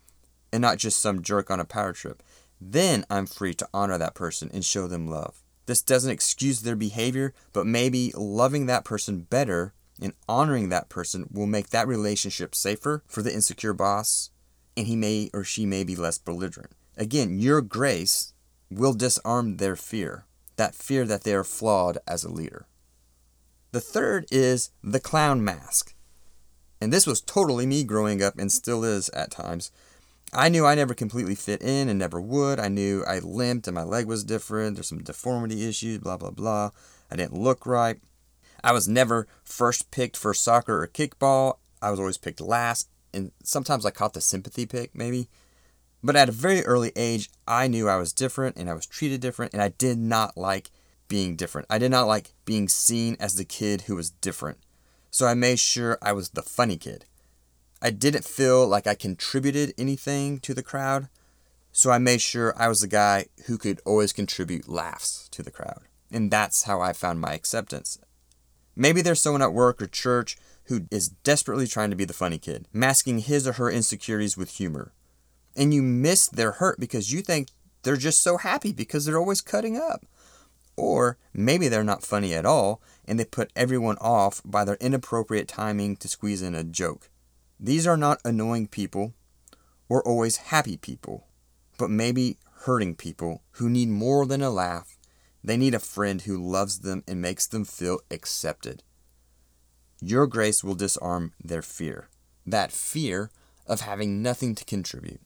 and 0.52 0.60
not 0.60 0.78
just 0.78 1.00
some 1.00 1.22
jerk 1.22 1.50
on 1.50 1.60
a 1.60 1.64
power 1.64 1.92
trip, 1.92 2.22
then 2.60 3.04
I'm 3.10 3.26
free 3.26 3.54
to 3.54 3.68
honor 3.74 3.98
that 3.98 4.14
person 4.14 4.50
and 4.52 4.64
show 4.64 4.86
them 4.86 5.08
love. 5.08 5.41
This 5.66 5.82
doesn't 5.82 6.10
excuse 6.10 6.60
their 6.60 6.76
behavior, 6.76 7.34
but 7.52 7.66
maybe 7.66 8.12
loving 8.16 8.66
that 8.66 8.84
person 8.84 9.20
better 9.22 9.74
and 10.00 10.12
honoring 10.28 10.68
that 10.68 10.88
person 10.88 11.28
will 11.30 11.46
make 11.46 11.70
that 11.70 11.86
relationship 11.86 12.54
safer 12.54 13.02
for 13.06 13.22
the 13.22 13.32
insecure 13.32 13.72
boss, 13.72 14.30
and 14.76 14.86
he 14.86 14.96
may 14.96 15.30
or 15.32 15.44
she 15.44 15.64
may 15.64 15.84
be 15.84 15.94
less 15.94 16.18
belligerent. 16.18 16.72
Again, 16.96 17.38
your 17.38 17.60
grace 17.60 18.34
will 18.70 18.94
disarm 18.94 19.58
their 19.58 19.76
fear, 19.76 20.26
that 20.56 20.74
fear 20.74 21.04
that 21.04 21.24
they 21.24 21.34
are 21.34 21.44
flawed 21.44 21.98
as 22.06 22.24
a 22.24 22.30
leader. 22.30 22.66
The 23.70 23.80
third 23.80 24.26
is 24.30 24.70
the 24.82 25.00
clown 25.00 25.44
mask. 25.44 25.94
And 26.80 26.92
this 26.92 27.06
was 27.06 27.20
totally 27.20 27.64
me 27.64 27.84
growing 27.84 28.22
up 28.22 28.38
and 28.38 28.50
still 28.50 28.82
is 28.82 29.08
at 29.10 29.30
times. 29.30 29.70
I 30.34 30.48
knew 30.48 30.64
I 30.64 30.74
never 30.74 30.94
completely 30.94 31.34
fit 31.34 31.60
in 31.60 31.90
and 31.90 31.98
never 31.98 32.20
would. 32.20 32.58
I 32.58 32.68
knew 32.68 33.04
I 33.04 33.18
limped 33.18 33.68
and 33.68 33.74
my 33.74 33.82
leg 33.82 34.06
was 34.06 34.24
different. 34.24 34.76
There's 34.76 34.88
some 34.88 35.02
deformity 35.02 35.68
issues, 35.68 35.98
blah, 35.98 36.16
blah, 36.16 36.30
blah. 36.30 36.70
I 37.10 37.16
didn't 37.16 37.38
look 37.38 37.66
right. 37.66 37.98
I 38.64 38.72
was 38.72 38.88
never 38.88 39.26
first 39.44 39.90
picked 39.90 40.16
for 40.16 40.32
soccer 40.32 40.82
or 40.82 40.88
kickball. 40.88 41.58
I 41.82 41.90
was 41.90 42.00
always 42.00 42.16
picked 42.16 42.40
last. 42.40 42.88
And 43.12 43.32
sometimes 43.44 43.84
I 43.84 43.90
caught 43.90 44.14
the 44.14 44.22
sympathy 44.22 44.64
pick, 44.64 44.94
maybe. 44.94 45.28
But 46.02 46.16
at 46.16 46.30
a 46.30 46.32
very 46.32 46.64
early 46.64 46.92
age, 46.96 47.28
I 47.46 47.68
knew 47.68 47.88
I 47.88 47.96
was 47.96 48.14
different 48.14 48.56
and 48.56 48.70
I 48.70 48.74
was 48.74 48.86
treated 48.86 49.20
different, 49.20 49.52
and 49.52 49.62
I 49.62 49.68
did 49.68 49.98
not 49.98 50.36
like 50.36 50.70
being 51.08 51.36
different. 51.36 51.66
I 51.68 51.78
did 51.78 51.90
not 51.90 52.06
like 52.06 52.32
being 52.44 52.68
seen 52.68 53.16
as 53.20 53.34
the 53.34 53.44
kid 53.44 53.82
who 53.82 53.96
was 53.96 54.10
different. 54.10 54.58
So 55.10 55.26
I 55.26 55.34
made 55.34 55.58
sure 55.60 55.98
I 56.00 56.12
was 56.12 56.30
the 56.30 56.42
funny 56.42 56.78
kid. 56.78 57.04
I 57.82 57.90
didn't 57.90 58.24
feel 58.24 58.66
like 58.66 58.86
I 58.86 58.94
contributed 58.94 59.74
anything 59.76 60.38
to 60.40 60.54
the 60.54 60.62
crowd, 60.62 61.08
so 61.72 61.90
I 61.90 61.98
made 61.98 62.22
sure 62.22 62.54
I 62.56 62.68
was 62.68 62.80
the 62.80 62.86
guy 62.86 63.26
who 63.46 63.58
could 63.58 63.80
always 63.84 64.12
contribute 64.12 64.68
laughs 64.68 65.28
to 65.32 65.42
the 65.42 65.50
crowd. 65.50 65.82
And 66.10 66.30
that's 66.30 66.62
how 66.62 66.80
I 66.80 66.92
found 66.92 67.20
my 67.20 67.34
acceptance. 67.34 67.98
Maybe 68.74 69.02
there's 69.02 69.20
someone 69.20 69.42
at 69.42 69.52
work 69.52 69.82
or 69.82 69.86
church 69.86 70.38
who 70.66 70.86
is 70.90 71.08
desperately 71.08 71.66
trying 71.66 71.90
to 71.90 71.96
be 71.96 72.04
the 72.04 72.12
funny 72.12 72.38
kid, 72.38 72.68
masking 72.72 73.18
his 73.18 73.46
or 73.46 73.54
her 73.54 73.70
insecurities 73.70 74.36
with 74.36 74.52
humor 74.56 74.92
and 75.56 75.74
you 75.74 75.82
miss 75.82 76.28
their 76.28 76.52
hurt 76.52 76.80
because 76.80 77.12
you 77.12 77.22
think 77.22 77.48
they're 77.82 77.96
just 77.96 78.22
so 78.22 78.38
happy 78.38 78.72
because 78.72 79.04
they're 79.04 79.18
always 79.18 79.40
cutting 79.40 79.76
up. 79.76 80.06
Or 80.76 81.18
maybe 81.34 81.68
they're 81.68 81.84
not 81.84 82.02
funny 82.02 82.32
at 82.34 82.46
all 82.46 82.80
and 83.04 83.18
they 83.18 83.24
put 83.24 83.52
everyone 83.54 83.98
off 84.00 84.40
by 84.44 84.64
their 84.64 84.76
inappropriate 84.76 85.48
timing 85.48 85.96
to 85.96 86.08
squeeze 86.08 86.42
in 86.42 86.54
a 86.54 86.64
joke. 86.64 87.10
These 87.64 87.86
are 87.86 87.96
not 87.96 88.20
annoying 88.24 88.66
people 88.66 89.14
or 89.88 90.02
always 90.02 90.48
happy 90.48 90.76
people, 90.76 91.28
but 91.78 91.90
maybe 91.90 92.38
hurting 92.64 92.96
people 92.96 93.44
who 93.52 93.70
need 93.70 93.88
more 93.88 94.26
than 94.26 94.42
a 94.42 94.50
laugh. 94.50 94.98
They 95.44 95.56
need 95.56 95.72
a 95.72 95.78
friend 95.78 96.20
who 96.22 96.44
loves 96.44 96.80
them 96.80 97.04
and 97.06 97.22
makes 97.22 97.46
them 97.46 97.64
feel 97.64 98.00
accepted. 98.10 98.82
Your 100.00 100.26
grace 100.26 100.64
will 100.64 100.74
disarm 100.74 101.34
their 101.42 101.62
fear, 101.62 102.08
that 102.44 102.72
fear 102.72 103.30
of 103.68 103.82
having 103.82 104.22
nothing 104.22 104.56
to 104.56 104.64
contribute. 104.64 105.20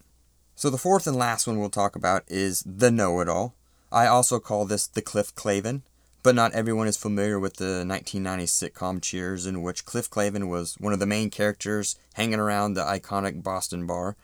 So 0.54 0.68
the 0.68 0.76
fourth 0.76 1.06
and 1.06 1.16
last 1.16 1.46
one 1.46 1.58
we'll 1.58 1.70
talk 1.70 1.96
about 1.96 2.22
is 2.28 2.62
the 2.66 2.90
know-it-all. 2.90 3.54
I 3.90 4.06
also 4.08 4.40
call 4.40 4.66
this 4.66 4.86
the 4.86 5.00
Cliff 5.00 5.34
Clavin, 5.34 5.82
but 6.26 6.34
not 6.34 6.52
everyone 6.54 6.88
is 6.88 6.96
familiar 6.96 7.38
with 7.38 7.54
the 7.54 7.84
1990 7.86 8.46
sitcom 8.46 9.00
Cheers, 9.00 9.46
in 9.46 9.62
which 9.62 9.84
Cliff 9.84 10.10
Clavin 10.10 10.48
was 10.48 10.74
one 10.80 10.92
of 10.92 10.98
the 10.98 11.06
main 11.06 11.30
characters 11.30 11.94
hanging 12.14 12.40
around 12.40 12.74
the 12.74 12.82
iconic 12.82 13.44
Boston 13.44 13.86
bar. 13.86 14.16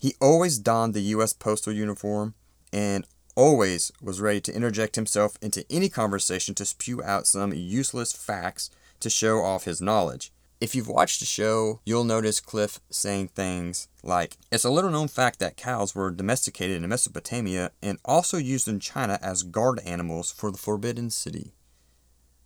He 0.00 0.14
always 0.22 0.56
donned 0.56 0.94
the 0.94 1.02
U.S. 1.16 1.34
postal 1.34 1.74
uniform 1.74 2.32
and 2.72 3.06
always 3.36 3.92
was 4.00 4.22
ready 4.22 4.40
to 4.40 4.56
interject 4.56 4.96
himself 4.96 5.36
into 5.42 5.66
any 5.68 5.90
conversation 5.90 6.54
to 6.54 6.64
spew 6.64 7.02
out 7.02 7.26
some 7.26 7.52
useless 7.52 8.14
facts 8.14 8.70
to 9.00 9.10
show 9.10 9.42
off 9.42 9.64
his 9.64 9.82
knowledge. 9.82 10.32
If 10.62 10.76
you've 10.76 10.86
watched 10.86 11.18
the 11.18 11.26
show, 11.26 11.80
you'll 11.84 12.04
notice 12.04 12.38
Cliff 12.38 12.78
saying 12.88 13.30
things 13.34 13.88
like, 14.04 14.36
It's 14.52 14.62
a 14.62 14.70
little 14.70 14.92
known 14.92 15.08
fact 15.08 15.40
that 15.40 15.56
cows 15.56 15.92
were 15.92 16.12
domesticated 16.12 16.80
in 16.80 16.88
Mesopotamia 16.88 17.72
and 17.82 17.98
also 18.04 18.36
used 18.36 18.68
in 18.68 18.78
China 18.78 19.18
as 19.20 19.42
guard 19.42 19.80
animals 19.84 20.30
for 20.30 20.52
the 20.52 20.58
Forbidden 20.58 21.10
City. 21.10 21.52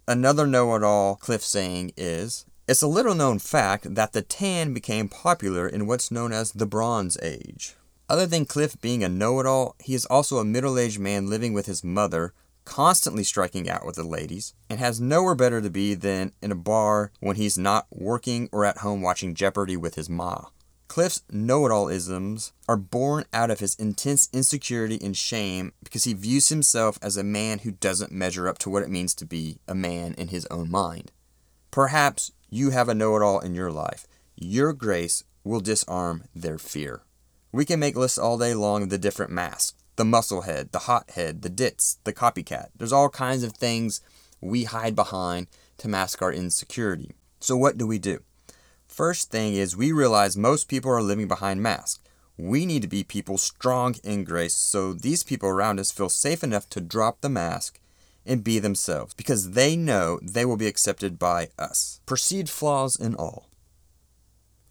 Another 0.09 0.47
know 0.47 0.75
it 0.77 0.83
all 0.83 1.17
Cliff 1.17 1.43
saying 1.43 1.93
is, 1.95 2.47
It's 2.67 2.81
a 2.81 2.87
little 2.87 3.15
known 3.15 3.39
fact 3.39 3.95
that 3.95 4.15
the 4.15 4.23
tan 4.23 4.73
became 4.73 5.11
popular 5.11 5.69
in 5.69 5.87
what's 5.87 6.11
known 6.11 6.33
as 6.33 6.53
the 6.53 6.65
Bronze 6.65 7.19
Age. 7.21 7.75
Other 8.09 8.25
than 8.25 8.47
Cliff 8.47 8.81
being 8.81 9.05
a 9.05 9.11
know 9.11 9.41
it 9.41 9.47
all, 9.47 9.77
he 9.79 9.93
is 9.93 10.07
also 10.07 10.39
a 10.39 10.45
middle 10.45 10.79
aged 10.79 10.99
man 10.99 11.29
living 11.29 11.53
with 11.53 11.67
his 11.67 11.85
mother 11.85 12.33
constantly 12.67 13.25
striking 13.25 13.71
out 13.71 13.87
with 13.87 13.95
the 13.95 14.05
ladies, 14.05 14.53
and 14.69 14.79
has 14.79 15.01
nowhere 15.01 15.35
better 15.35 15.63
to 15.63 15.71
be 15.71 15.95
than 15.95 16.33
in 16.43 16.53
a 16.53 16.57
bar 16.57 17.13
when 17.21 17.37
he's 17.37 17.57
not 17.57 17.87
working 17.91 18.51
or 18.53 18.67
at 18.67 18.79
home 18.79 19.01
watching 19.01 19.35
Jeopardy 19.35 19.79
with 19.79 19.95
his 19.95 20.11
ma. 20.11 20.45
Cliff's 20.89 21.23
know 21.31 21.67
it 21.67 21.73
all 21.73 21.89
isms 21.89 22.53
are 22.69 22.77
born 22.77 23.25
out 23.33 23.51
of 23.51 23.61
his 23.61 23.75
intense 23.77 24.29
insecurity 24.33 24.99
and 25.03 25.17
shame 25.17 25.73
because 25.83 26.05
he 26.05 26.15
views 26.15 26.49
himself 26.49 26.99
as 27.03 27.17
a 27.17 27.25
man 27.25 27.61
who 27.61 27.73
doesn't 27.73 28.13
measure 28.13 28.49
up 28.49 28.59
to 28.59 28.71
what 28.71 28.83
it 28.83 28.91
means 28.91 29.15
to 29.15 29.25
be 29.25 29.59
a 29.67 29.75
man 29.75 30.15
in 30.15 30.29
his 30.29 30.47
own 30.47 30.71
mind. 30.71 31.13
Perhaps 31.71 32.33
you 32.51 32.71
have 32.71 32.89
a 32.89 32.95
know 32.95 33.17
it 33.17 33.23
all 33.23 33.41
in 33.41 33.55
your 33.55 33.71
life, 33.71 34.07
your 34.37 34.73
grace 34.73 35.25
will 35.43 35.61
disarm 35.61 36.25
their 36.35 36.59
fear. 36.59 37.03
We 37.53 37.65
can 37.65 37.81
make 37.81 37.97
lists 37.97 38.19
all 38.19 38.39
day 38.39 38.55
long 38.55 38.83
of 38.83 38.91
the 38.91 38.99
different 38.99 39.33
masks 39.33 39.75
the 39.97 40.05
muscle 40.05 40.43
head, 40.43 40.73
the 40.73 40.81
hot 40.81 41.11
head, 41.11 41.43
the 41.43 41.49
ditz, 41.49 41.99
the 42.05 42.13
copycat. 42.13 42.69
There's 42.77 42.93
all 42.93 43.09
kinds 43.09 43.43
of 43.43 43.53
things 43.53 44.01
we 44.41 44.65
hide 44.65 44.95
behind 44.95 45.49
to 45.79 45.89
mask 45.89 46.23
our 46.23 46.33
insecurity. 46.33 47.13
So, 47.41 47.57
what 47.57 47.79
do 47.79 47.87
we 47.87 47.99
do? 47.99 48.21
First 48.87 49.31
thing 49.31 49.55
is, 49.55 49.77
we 49.77 49.93
realize 49.93 50.37
most 50.37 50.69
people 50.69 50.91
are 50.91 51.03
living 51.03 51.29
behind 51.29 51.63
masks. 51.63 52.01
We 52.39 52.67
need 52.67 52.83
to 52.83 52.89
be 52.89 53.03
people 53.03 53.39
strong 53.39 53.97
in 54.05 54.25
grace 54.25 54.55
so 54.55 54.93
these 54.93 55.25
people 55.25 55.49
around 55.49 55.81
us 55.81 55.91
feel 55.91 56.09
safe 56.09 56.45
enough 56.45 56.69
to 56.71 56.81
drop 56.81 57.21
the 57.21 57.31
mask 57.31 57.81
and 58.27 58.45
be 58.45 58.59
themselves 58.59 59.15
because 59.15 59.53
they 59.53 59.77
know 59.77 60.19
they 60.23 60.45
will 60.45 60.57
be 60.57 60.67
accepted 60.67 61.19
by 61.19 61.49
us. 61.59 62.01
Perceived 62.05 62.51
flaws 62.51 62.97
in 62.97 63.15
all. 63.15 63.49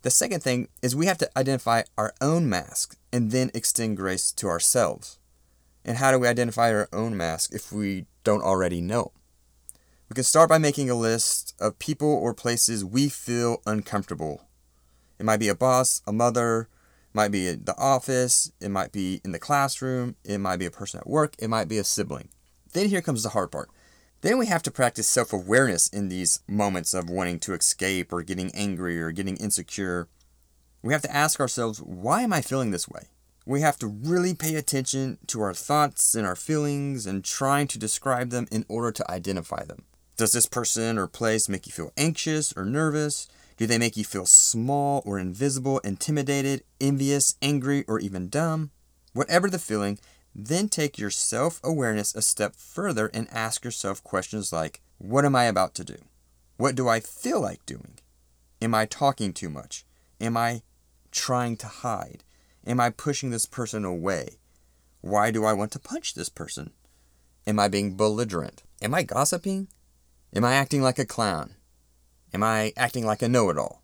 The 0.06 0.12
second 0.12 0.44
thing 0.44 0.68
is 0.84 0.96
we 0.96 1.08
have 1.08 1.18
to 1.18 1.32
identify 1.36 1.82
our 1.98 2.14
own 2.22 2.48
mask 2.48 2.96
and 3.12 3.32
then 3.32 3.50
extend 3.56 3.98
grace 3.98 4.32
to 4.34 4.48
ourselves. 4.48 5.18
And 5.84 5.98
how 5.98 6.12
do 6.12 6.20
we 6.20 6.28
identify 6.28 6.72
our 6.72 6.88
own 6.94 7.18
mask 7.18 7.56
if 7.56 7.72
we 7.72 8.06
don't 8.24 8.44
already 8.44 8.82
know? 8.82 9.14
We 10.08 10.14
can 10.14 10.24
start 10.24 10.48
by 10.48 10.60
making 10.60 10.92
a 10.92 10.96
list 10.96 11.56
of 11.60 11.80
people 11.80 12.08
or 12.08 12.36
places 12.36 12.86
we 12.86 13.10
feel 13.10 13.64
uncomfortable. 13.66 14.44
It 15.18 15.26
might 15.26 15.40
be 15.40 15.50
a 15.50 15.56
boss, 15.56 16.04
a 16.06 16.14
mother, 16.14 16.70
might 17.12 17.32
be 17.32 17.48
at 17.48 17.66
the 17.66 17.76
office, 17.76 18.52
it 18.62 18.70
might 18.70 18.92
be 18.92 19.22
in 19.26 19.32
the 19.32 19.40
classroom, 19.40 20.18
it 20.24 20.38
might 20.38 20.58
be 20.58 20.68
a 20.68 20.72
person 20.72 21.00
at 21.00 21.08
work, 21.08 21.34
it 21.40 21.50
might 21.50 21.68
be 21.68 21.80
a 21.80 21.84
sibling. 21.84 22.30
Then 22.74 22.90
here 22.90 23.02
comes 23.02 23.24
the 23.24 23.30
hard 23.30 23.52
part. 23.52 23.72
Then 24.26 24.40
we 24.40 24.48
have 24.48 24.64
to 24.64 24.72
practice 24.72 25.08
self 25.08 25.32
awareness 25.34 25.88
in 25.88 26.10
these 26.10 26.40
moments 26.48 26.96
of 26.96 27.12
wanting 27.12 27.38
to 27.42 27.54
escape 27.54 28.12
or 28.12 28.24
getting 28.24 28.50
angry 28.56 29.00
or 29.00 29.12
getting 29.12 29.38
insecure. 29.38 30.08
We 30.82 30.94
have 30.94 31.04
to 31.04 31.16
ask 31.16 31.40
ourselves, 31.40 31.80
why 31.80 32.24
am 32.24 32.34
I 32.34 32.42
feeling 32.42 32.72
this 32.72 32.90
way? 32.90 33.10
We 33.46 33.62
have 33.62 33.78
to 33.78 33.88
really 33.88 34.34
pay 34.34 34.56
attention 34.56 35.20
to 35.28 35.42
our 35.42 35.54
thoughts 35.54 36.16
and 36.16 36.26
our 36.26 36.36
feelings 36.36 37.06
and 37.06 37.24
trying 37.24 37.68
to 37.68 37.78
describe 37.78 38.32
them 38.32 38.48
in 38.52 38.66
order 38.68 38.92
to 38.94 39.12
identify 39.12 39.64
them. 39.64 39.84
Does 40.18 40.32
this 40.32 40.48
person 40.48 40.98
or 40.98 41.06
place 41.06 41.48
make 41.48 41.68
you 41.68 41.72
feel 41.72 41.94
anxious 41.96 42.52
or 42.58 42.66
nervous? 42.66 43.28
Do 43.58 43.68
they 43.68 43.78
make 43.78 43.96
you 43.96 44.04
feel 44.04 44.26
small 44.26 45.04
or 45.06 45.20
invisible, 45.20 45.78
intimidated, 45.84 46.64
envious, 46.82 47.36
angry, 47.44 47.86
or 47.88 48.00
even 48.00 48.30
dumb? 48.30 48.72
Whatever 49.14 49.52
the 49.52 49.60
feeling, 49.60 50.00
then 50.36 50.68
take 50.68 51.00
your 51.00 51.10
self 51.10 51.62
awareness 51.64 52.14
a 52.14 52.22
step 52.22 52.56
further 52.58 53.08
and 53.14 53.30
ask 53.32 53.64
yourself 53.64 54.04
questions 54.04 54.52
like 54.52 54.82
What 54.98 55.24
am 55.24 55.36
I 55.36 55.46
about 55.46 55.74
to 55.76 55.86
do? 55.86 55.96
What 56.58 56.76
do 56.76 56.90
I 56.90 57.00
feel 57.00 57.40
like 57.40 57.66
doing? 57.66 58.00
Am 58.62 58.76
I 58.76 58.86
talking 58.86 59.32
too 59.32 59.50
much? 59.50 59.86
Am 60.20 60.36
I 60.36 60.62
trying 61.12 61.56
to 61.58 61.68
hide? 61.68 62.24
Am 62.68 62.80
I 62.82 62.90
pushing 62.90 63.30
this 63.30 63.46
person 63.46 63.86
away? 63.86 64.38
Why 65.02 65.32
do 65.32 65.46
I 65.46 65.54
want 65.54 65.72
to 65.74 65.80
punch 65.80 66.14
this 66.14 66.30
person? 66.30 66.72
Am 67.48 67.60
I 67.60 67.68
being 67.68 67.96
belligerent? 67.96 68.64
Am 68.82 68.94
I 68.94 69.04
gossiping? 69.04 69.70
Am 70.36 70.44
I 70.44 70.56
acting 70.56 70.82
like 70.82 71.00
a 71.00 71.06
clown? 71.06 71.56
Am 72.34 72.44
I 72.44 72.74
acting 72.76 73.06
like 73.06 73.22
a 73.22 73.30
know 73.30 73.50
it 73.50 73.58
all? 73.58 73.84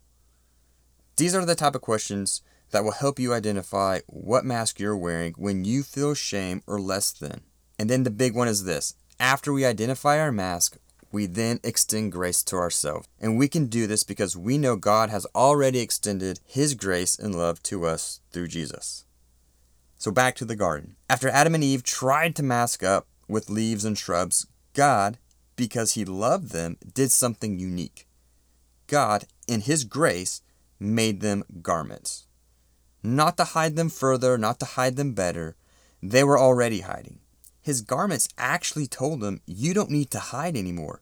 These 1.15 1.35
are 1.35 1.45
the 1.45 1.55
type 1.55 1.75
of 1.75 1.81
questions 1.81 2.41
that 2.71 2.83
will 2.83 2.91
help 2.91 3.19
you 3.19 3.33
identify 3.33 3.99
what 4.07 4.45
mask 4.45 4.79
you're 4.79 4.97
wearing 4.97 5.33
when 5.37 5.63
you 5.63 5.83
feel 5.83 6.13
shame 6.13 6.63
or 6.65 6.79
less 6.79 7.11
than. 7.11 7.41
And 7.77 7.89
then 7.89 8.03
the 8.03 8.11
big 8.11 8.35
one 8.35 8.47
is 8.47 8.63
this 8.63 8.95
after 9.19 9.53
we 9.53 9.65
identify 9.65 10.19
our 10.19 10.31
mask, 10.31 10.77
we 11.11 11.25
then 11.25 11.59
extend 11.63 12.11
grace 12.11 12.43
to 12.43 12.55
ourselves. 12.55 13.07
And 13.19 13.37
we 13.37 13.47
can 13.47 13.67
do 13.67 13.85
this 13.85 14.03
because 14.03 14.37
we 14.37 14.57
know 14.57 14.75
God 14.75 15.09
has 15.09 15.27
already 15.35 15.79
extended 15.79 16.39
His 16.45 16.73
grace 16.73 17.19
and 17.19 17.35
love 17.35 17.61
to 17.63 17.85
us 17.85 18.21
through 18.31 18.47
Jesus. 18.47 19.05
So 19.97 20.09
back 20.11 20.35
to 20.37 20.45
the 20.45 20.55
garden. 20.55 20.95
After 21.09 21.29
Adam 21.29 21.53
and 21.53 21.63
Eve 21.63 21.83
tried 21.83 22.35
to 22.37 22.43
mask 22.43 22.83
up 22.83 23.07
with 23.27 23.49
leaves 23.49 23.85
and 23.85 23.97
shrubs, 23.97 24.47
God, 24.73 25.17
because 25.55 25.93
He 25.93 26.05
loved 26.05 26.51
them, 26.51 26.77
did 26.93 27.11
something 27.11 27.59
unique. 27.59 28.07
God, 28.87 29.25
in 29.47 29.61
His 29.61 29.83
grace, 29.83 30.41
made 30.79 31.21
them 31.21 31.43
garments. 31.61 32.25
Not 33.03 33.37
to 33.37 33.43
hide 33.43 33.75
them 33.75 33.89
further, 33.89 34.37
not 34.37 34.59
to 34.59 34.65
hide 34.65 34.95
them 34.95 35.13
better. 35.13 35.55
They 36.01 36.23
were 36.23 36.39
already 36.39 36.81
hiding. 36.81 37.19
His 37.61 37.81
garments 37.81 38.29
actually 38.37 38.87
told 38.87 39.23
him, 39.23 39.41
You 39.45 39.73
don't 39.73 39.91
need 39.91 40.11
to 40.11 40.19
hide 40.19 40.55
anymore. 40.55 41.01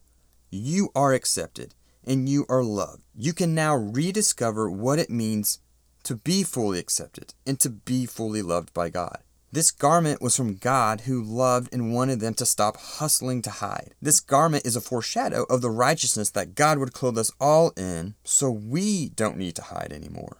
You 0.50 0.90
are 0.94 1.12
accepted 1.12 1.74
and 2.04 2.28
you 2.28 2.46
are 2.48 2.62
loved. 2.62 3.02
You 3.14 3.32
can 3.32 3.54
now 3.54 3.74
rediscover 3.74 4.70
what 4.70 4.98
it 4.98 5.10
means 5.10 5.58
to 6.04 6.16
be 6.16 6.42
fully 6.42 6.78
accepted 6.78 7.34
and 7.46 7.58
to 7.60 7.70
be 7.70 8.06
fully 8.06 8.42
loved 8.42 8.72
by 8.72 8.88
God. 8.88 9.18
This 9.52 9.70
garment 9.72 10.22
was 10.22 10.36
from 10.36 10.56
God 10.56 11.02
who 11.02 11.22
loved 11.22 11.72
and 11.72 11.92
wanted 11.92 12.20
them 12.20 12.34
to 12.34 12.46
stop 12.46 12.76
hustling 12.76 13.42
to 13.42 13.50
hide. 13.50 13.94
This 14.00 14.20
garment 14.20 14.64
is 14.64 14.76
a 14.76 14.80
foreshadow 14.80 15.44
of 15.50 15.60
the 15.60 15.70
righteousness 15.70 16.30
that 16.30 16.54
God 16.54 16.78
would 16.78 16.92
clothe 16.92 17.18
us 17.18 17.32
all 17.40 17.72
in 17.76 18.14
so 18.22 18.50
we 18.50 19.08
don't 19.08 19.36
need 19.36 19.56
to 19.56 19.62
hide 19.62 19.92
anymore. 19.92 20.39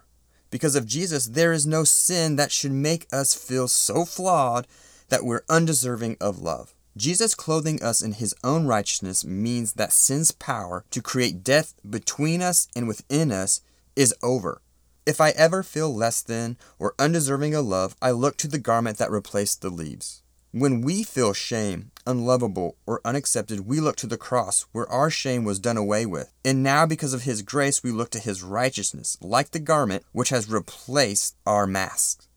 Because 0.51 0.75
of 0.75 0.85
Jesus, 0.85 1.25
there 1.25 1.53
is 1.53 1.65
no 1.65 1.83
sin 1.83 2.35
that 2.35 2.51
should 2.51 2.73
make 2.73 3.07
us 3.11 3.33
feel 3.33 3.67
so 3.67 4.05
flawed 4.05 4.67
that 5.09 5.23
we're 5.23 5.43
undeserving 5.49 6.17
of 6.19 6.39
love. 6.39 6.75
Jesus 6.97 7.33
clothing 7.33 7.81
us 7.81 8.01
in 8.01 8.11
his 8.11 8.35
own 8.43 8.67
righteousness 8.67 9.23
means 9.23 9.73
that 9.73 9.93
sin's 9.93 10.31
power 10.31 10.83
to 10.91 11.01
create 11.01 11.43
death 11.43 11.73
between 11.89 12.41
us 12.41 12.67
and 12.75 12.85
within 12.87 13.31
us 13.31 13.61
is 13.95 14.13
over. 14.21 14.61
If 15.05 15.21
I 15.21 15.29
ever 15.31 15.63
feel 15.63 15.93
less 15.93 16.21
than 16.21 16.57
or 16.77 16.95
undeserving 16.99 17.55
of 17.55 17.65
love, 17.65 17.95
I 18.01 18.11
look 18.11 18.35
to 18.37 18.47
the 18.49 18.59
garment 18.59 18.97
that 18.97 19.09
replaced 19.09 19.61
the 19.61 19.69
leaves. 19.69 20.21
When 20.53 20.81
we 20.81 21.03
feel 21.03 21.31
shame, 21.31 21.91
unlovable, 22.05 22.75
or 22.85 22.99
unaccepted, 23.05 23.61
we 23.61 23.79
look 23.79 23.95
to 23.97 24.07
the 24.07 24.17
cross 24.17 24.65
where 24.73 24.89
our 24.91 25.09
shame 25.09 25.45
was 25.45 25.59
done 25.59 25.77
away 25.77 26.05
with. 26.05 26.33
And 26.43 26.61
now, 26.61 26.85
because 26.85 27.13
of 27.13 27.21
His 27.21 27.41
grace, 27.41 27.81
we 27.81 27.91
look 27.91 28.09
to 28.09 28.19
His 28.19 28.43
righteousness, 28.43 29.17
like 29.21 29.51
the 29.51 29.61
garment 29.61 30.03
which 30.11 30.27
has 30.27 30.49
replaced 30.49 31.37
our 31.45 31.65
masks. 31.65 32.27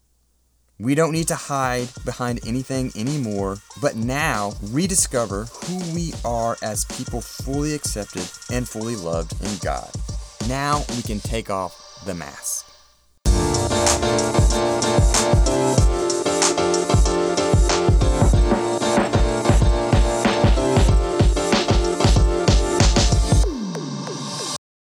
We 0.78 0.94
don't 0.94 1.10
need 1.10 1.26
to 1.26 1.34
hide 1.34 1.88
behind 2.04 2.38
anything 2.46 2.92
anymore, 2.94 3.58
but 3.82 3.96
now 3.96 4.52
rediscover 4.62 5.46
who 5.46 5.78
we 5.92 6.12
are 6.24 6.56
as 6.62 6.84
people 6.84 7.20
fully 7.20 7.74
accepted 7.74 8.30
and 8.48 8.68
fully 8.68 8.94
loved 8.94 9.32
in 9.44 9.56
God. 9.58 9.90
Now 10.48 10.84
we 10.94 11.02
can 11.02 11.18
take 11.18 11.50
off 11.50 11.76
the 12.06 12.14
mask. 12.14 12.64